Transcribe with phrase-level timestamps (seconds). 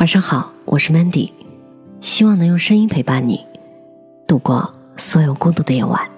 [0.00, 1.30] 晚上好，我是 Mandy，
[2.00, 3.46] 希望能用声音陪伴你
[4.26, 6.10] 度过所有孤独的夜晚。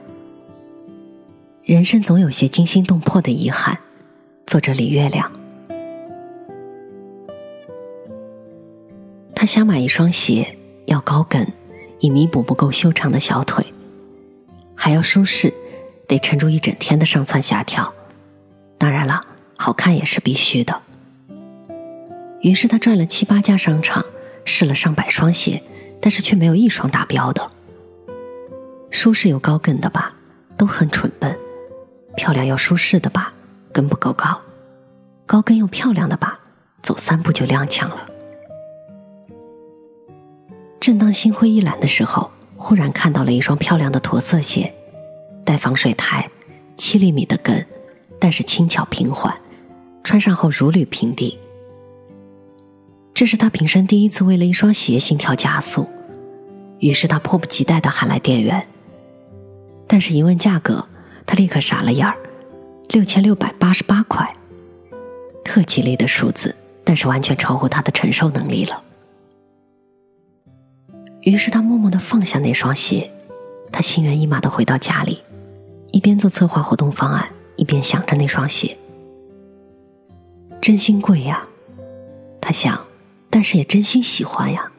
[1.65, 3.77] 人生总有些惊心动魄的遗憾。
[4.47, 5.33] 作者李月亮，
[9.35, 10.57] 他想买一双鞋，
[10.87, 11.45] 要高跟，
[11.99, 13.65] 以弥补不够修长的小腿，
[14.77, 15.53] 还要舒适，
[16.07, 17.93] 得撑住一整天的上蹿下跳。
[18.79, 19.21] 当然了，
[19.57, 20.81] 好看也是必须的。
[22.43, 24.05] 于是他转了七八家商场，
[24.45, 25.63] 试了上百双鞋，
[26.01, 27.51] 但是却没有一双达标的。
[28.91, 30.13] 舒适又高跟的吧，
[30.57, 31.33] 都很蠢笨；
[32.17, 33.33] 漂亮又舒适的吧，
[33.73, 34.41] 跟不够高；
[35.25, 36.41] 高跟又漂亮的吧，
[36.83, 38.07] 走三步就踉跄了。
[40.81, 44.75] 正当心灰意懒的时候，忽然看到了一双漂亮的驼色鞋，
[45.45, 46.29] 带防水台，
[46.77, 47.65] 七厘米的跟，
[48.19, 49.33] 但是轻巧平缓，
[50.03, 51.39] 穿上后如履平地。
[53.23, 55.89] 这是他平生第一次为了一双鞋心跳加速，
[56.81, 58.67] 于是他迫不及待的喊来店员。
[59.87, 60.85] 但是，一问价格，
[61.25, 62.17] 他立刻傻了眼儿，
[62.89, 64.35] 六千六百八十八块，
[65.45, 68.83] 特吉利的数字，但是完全超乎他的承受能力了。
[71.21, 73.09] 于是他默默的放下那双鞋，
[73.71, 75.23] 他心猿意马的回到家里，
[75.93, 78.77] 一边做策划活动方案，一边想着那双鞋。
[80.61, 81.47] 真心贵呀，
[82.41, 82.85] 他想。
[83.35, 84.71] 但是也真心喜欢呀。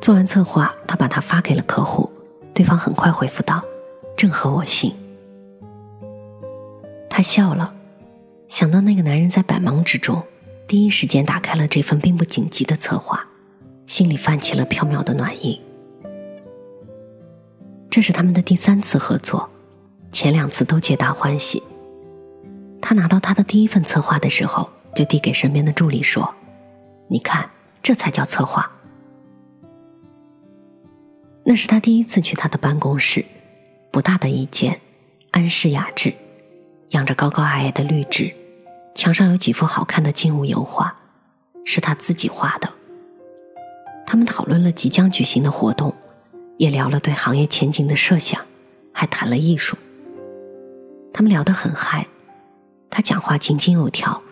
[0.00, 2.08] 做完策划，他把它发给了客户，
[2.54, 3.60] 对方很快回复道
[4.16, 4.94] ：“正合我心。”
[7.10, 7.74] 他笑了，
[8.46, 10.22] 想到那个男人在百忙之中，
[10.68, 13.26] 第一时间打开了这份并不紧急的策划，
[13.86, 15.60] 心里泛起了飘渺的暖意。
[17.90, 19.50] 这是他们的第三次合作，
[20.12, 21.60] 前两次都皆大欢喜。
[22.80, 24.70] 他拿到他的第一份策划的时候。
[24.96, 26.34] 就递给身边的助理说
[27.06, 27.50] ：“你看，
[27.82, 28.68] 这才叫策划。”
[31.44, 33.22] 那是他第一次去他的办公室，
[33.92, 34.80] 不大的一间，
[35.32, 36.14] 安适雅致，
[36.88, 38.32] 养着高高矮矮的绿植，
[38.94, 40.96] 墙上有几幅好看的静物油画，
[41.66, 42.72] 是他自己画的。
[44.06, 45.94] 他们讨论了即将举行的活动，
[46.56, 48.40] 也聊了对行业前景的设想，
[48.92, 49.76] 还谈了艺术。
[51.12, 52.06] 他们聊得很嗨，
[52.88, 54.22] 他讲话井井有条。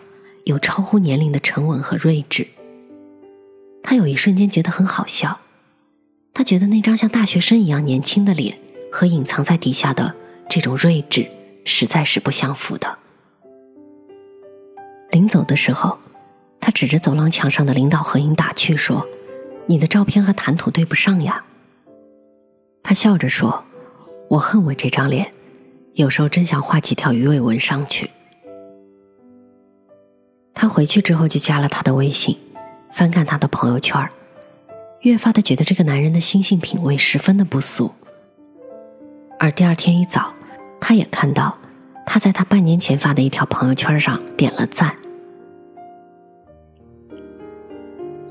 [0.45, 2.47] 有超乎年龄的沉稳和睿智。
[3.83, 5.39] 他有一瞬间觉得很好笑，
[6.33, 8.57] 他觉得那张像大学生一样年轻的脸
[8.91, 10.15] 和隐藏在底下的
[10.47, 11.27] 这种睿智
[11.65, 12.97] 实在是不相符的。
[15.09, 15.97] 临走的时候，
[16.59, 19.05] 他指着走廊墙上的领导合影打趣说
[19.65, 21.43] ：“你的照片和谈吐对不上呀。”
[22.83, 23.63] 他笑着说
[24.29, 25.31] ：“我恨我这张脸，
[25.93, 28.11] 有时候真想画几条鱼尾纹上去。”
[30.55, 32.35] 他回去之后就加了他的微信，
[32.91, 34.09] 翻看他的朋友圈
[35.01, 37.91] 越发的觉得这个男人的心性品味十分的不俗。
[39.37, 40.33] 而第二天一早，
[40.79, 41.55] 他也看到
[42.05, 44.95] 他在他半年前发的一条朋友圈上点了赞。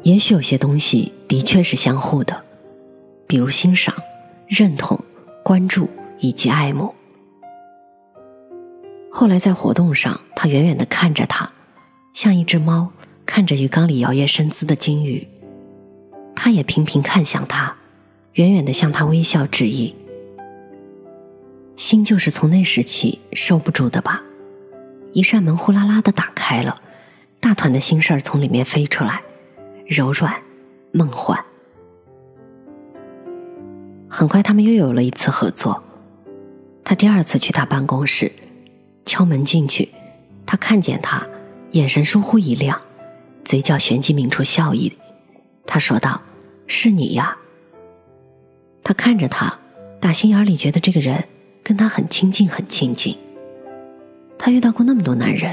[0.02, 2.42] 也许有些东西的确是相互的，
[3.26, 3.94] 比如欣赏、
[4.48, 4.98] 认同、
[5.42, 6.94] 关注以及爱慕。
[9.10, 11.50] 后来在活动上，他远远的看着他。
[12.14, 12.92] 像一只猫
[13.26, 15.26] 看着鱼缸里摇曳生姿的金鱼，
[16.36, 17.74] 他也频频看向他，
[18.34, 19.92] 远远的向他微笑致意。
[21.76, 24.22] 心就是从那时起收不住的吧？
[25.12, 26.80] 一扇门呼啦啦的打开了，
[27.40, 29.20] 大团的心事儿从里面飞出来，
[29.84, 30.40] 柔软、
[30.92, 31.44] 梦幻。
[34.08, 35.82] 很快，他们又有了一次合作。
[36.84, 38.30] 他第二次去他办公室，
[39.04, 39.88] 敲门进去，
[40.46, 41.26] 他看见他。
[41.74, 42.80] 眼神疏忽一亮，
[43.44, 44.92] 嘴角旋即抿出笑意。
[45.66, 46.22] 他说道
[46.68, 47.36] ：“是你呀。”
[48.84, 49.58] 他看着他，
[49.98, 51.24] 打心眼里觉得这个人
[51.64, 53.18] 跟他很亲近，很亲近。
[54.38, 55.52] 他遇到过那么多男人，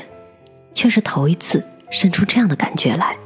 [0.75, 3.17] 却是头一次生出这样的感觉来。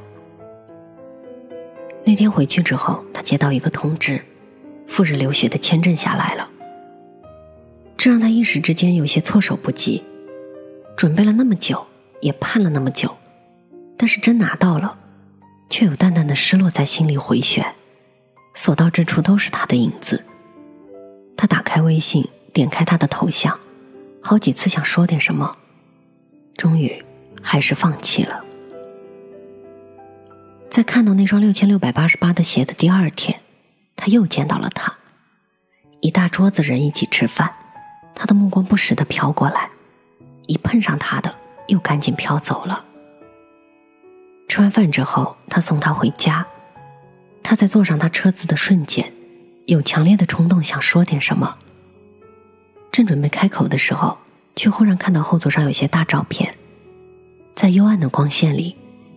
[2.02, 4.18] 那天回去之后，他接到一个通知，
[4.86, 6.48] 赴日留学的签证下来了。
[7.98, 10.02] 这让他一时之间有些措手不及，
[10.96, 11.86] 准备了那么久。
[12.20, 13.16] 也盼了那么久，
[13.96, 14.98] 但是真拿到了，
[15.68, 17.74] 却有淡淡的失落在心里回旋。
[18.54, 20.24] 所到之处都是他的影子。
[21.36, 23.58] 他打开微信，点开他的头像，
[24.22, 25.56] 好几次想说点什么，
[26.56, 27.04] 终于
[27.42, 28.42] 还是放弃了。
[30.70, 33.40] 在看到那双六千六百八十八的鞋的第二天，
[33.94, 34.94] 他又见到了他。
[36.00, 37.54] 一大桌子人一起吃饭，
[38.14, 39.68] 他的目光不时的飘过来，
[40.46, 41.34] 一碰上他的。
[41.68, 42.84] 又赶紧飘走了。
[44.48, 46.46] 吃完饭之后，他送她回家。
[47.42, 49.12] 他在坐上他车子的瞬间，
[49.66, 51.56] 有强烈的冲动想说点什么。
[52.90, 54.18] 正准备开口的时候，
[54.56, 56.52] 却忽然看到后座上有些大照片，
[57.54, 58.74] 在幽暗的光线里，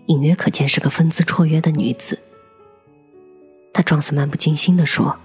[0.07, 2.19] 隐约可见是个风姿绰约的女子。
[3.73, 5.17] 他状似漫不经心的说：“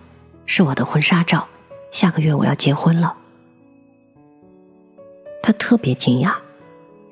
[0.47, 1.47] 是我的婚纱照，
[1.91, 3.17] 下个月我要结婚了。”
[5.43, 6.35] 他特别惊讶，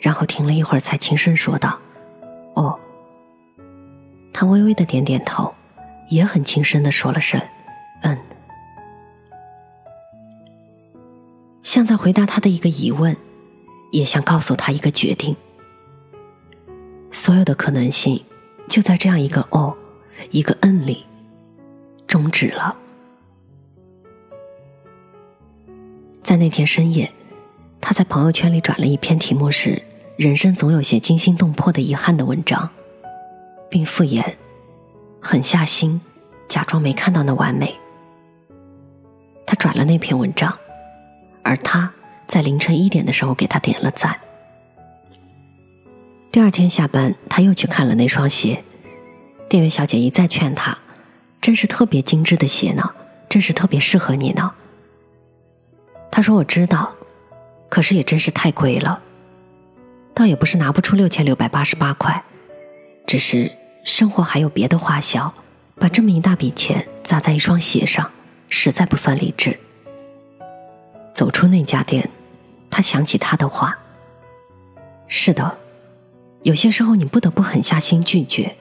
[0.03, 1.79] 然后停了一会儿，才轻声说道
[2.53, 2.79] ：“哦。”
[4.35, 5.51] 他微微的点点头。
[6.09, 7.41] 也很轻声的说了声
[8.05, 8.19] “嗯”，
[11.63, 13.17] 像在回答他的一个疑问，
[13.93, 15.35] 也像告诉他一个决定。
[17.13, 18.23] 所有的可能性
[18.69, 19.75] 就在这样一个“哦”、
[20.33, 21.07] 一个“嗯”里
[22.07, 22.77] 终止了。
[26.23, 27.11] 在那天深夜，
[27.81, 29.83] 他在朋友圈里转了一篇题目是
[30.17, 32.69] “人生总有些惊心动魄的遗憾”的文章，
[33.71, 34.35] 并敷衍。
[35.21, 36.01] 狠下心，
[36.49, 37.79] 假装没看到那完美。
[39.47, 40.59] 他转了那篇文章，
[41.43, 41.93] 而他
[42.27, 44.19] 在凌晨一点的时候给他点了赞。
[46.31, 48.65] 第二天下班，他又去看了那双鞋，
[49.49, 50.77] 店员小姐一再劝他
[51.41, 52.91] ：“真是特别精致的鞋呢，
[53.29, 54.53] 真是特别适合你呢。”
[56.11, 56.93] 他说：“我知道，
[57.69, 59.01] 可是也真是太贵了，
[60.15, 62.23] 倒也不是拿不出六千六百八十八块，
[63.07, 63.51] 只是……”
[63.85, 65.35] 生活还有别的花销，
[65.75, 68.09] 把这么一大笔钱砸在一双鞋上，
[68.49, 69.59] 实在不算理智。
[71.13, 72.09] 走出那家店，
[72.71, 73.77] 他想起他的话
[75.09, 75.59] ：“是的，
[76.45, 78.55] 有些时候你不得不狠下心拒绝，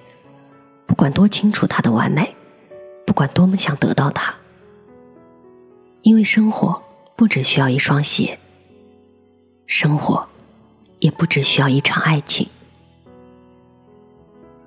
[0.87, 2.35] 不管多清楚他的完美，
[3.05, 4.33] 不管多么想得到他，
[6.01, 6.81] 因为生活
[7.15, 8.39] 不只需要一双鞋，
[9.67, 10.27] 生活
[11.21, 12.49] 不只需要一场爱情。”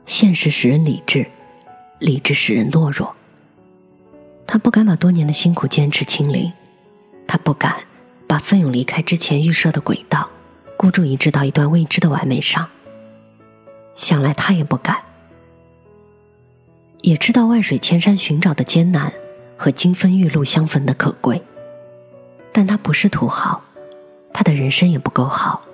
[0.07, 1.27] 现实使人理智，
[1.99, 3.13] 理智使人懦弱。
[4.47, 6.53] 他不敢把多年的辛苦坚持清零，
[7.27, 7.83] 他不敢
[8.29, 10.31] 把奋勇离开之前预设的轨道，
[10.77, 12.69] 孤注一掷到一段未知的完美上。
[13.97, 15.03] 想来他也不敢，
[17.01, 19.13] 也知道万水千山寻找的艰难
[19.57, 21.43] 和金风玉露相逢的可贵，
[22.53, 23.61] 但他不是土豪，
[24.33, 25.65] 他的人生也不够好，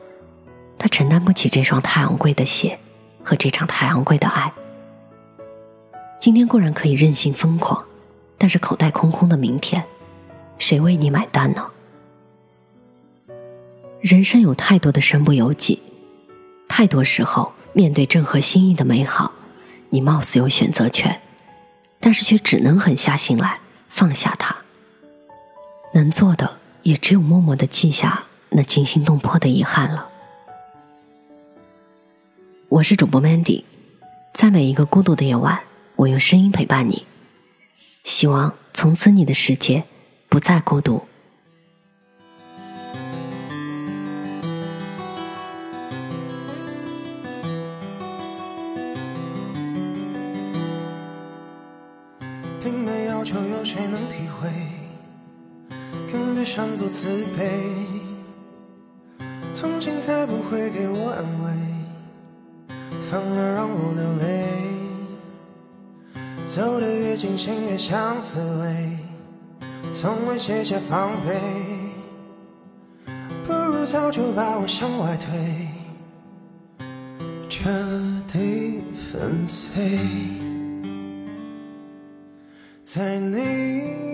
[0.80, 2.76] 他承担不起这双太昂贵的鞋。
[3.22, 4.50] 和这场太昂贵的爱，
[6.18, 7.84] 今天固然可以任性疯狂，
[8.38, 9.84] 但是口袋空空的明天，
[10.58, 11.66] 谁为你买单呢？
[14.00, 15.82] 人生有太多的身不由己，
[16.66, 19.30] 太多时候面对正合心意的美好，
[19.90, 21.20] 你貌似有选择权，
[22.00, 23.60] 但是却只能狠下心来
[23.90, 24.56] 放下它。
[25.92, 30.09] 能做的也只有默默的记下那惊心动魄的遗憾了。
[32.70, 33.64] 我是主播 Mandy，
[34.32, 35.58] 在每一个孤独的夜晚，
[35.96, 37.04] 我用声音陪伴你。
[38.04, 39.82] 希望从此你的世界
[40.28, 41.02] 不再孤独。
[52.62, 54.48] 并没要求有谁能体会，
[56.12, 57.50] 更别上作慈悲，
[59.60, 61.79] 同情才不会给我安慰。
[63.10, 64.46] 反而让我流泪，
[66.46, 68.96] 走得越近，心越像刺猬，
[69.90, 71.34] 从未卸下防备，
[73.44, 75.66] 不如早就把我向外推，
[77.48, 77.68] 彻
[78.32, 79.98] 底粉碎，
[82.84, 84.09] 在你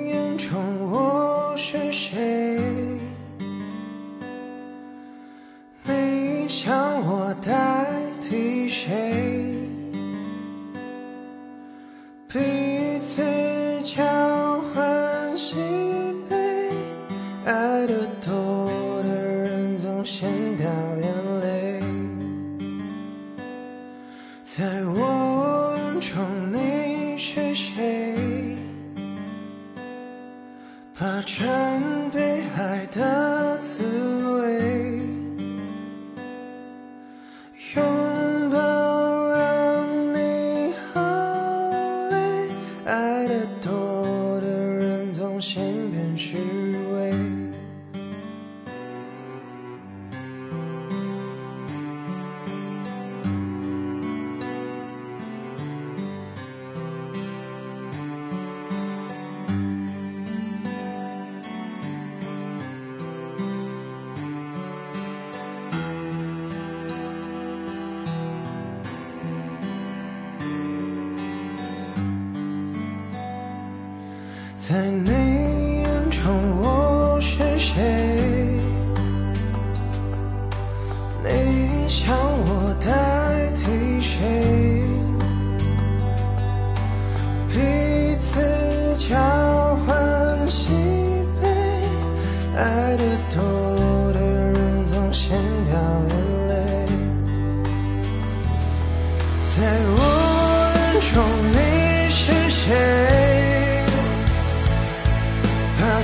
[20.19, 20.56] 人总
[74.69, 75.46] 在你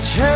[0.03, 0.32] church.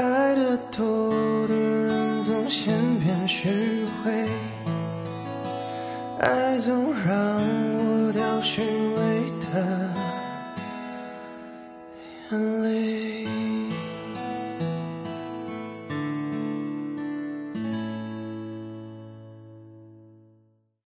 [0.00, 3.48] 爱的多的人总先变虚
[4.04, 4.28] 伪。
[6.20, 7.67] 爱总让